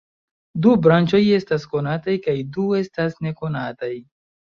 Du 0.65 0.69
branĉoj 0.85 1.19
estas 1.39 1.67
konataj 1.73 2.15
kaj 2.23 2.35
du 2.57 2.65
estas 2.79 3.21
nekonataj. 3.27 3.91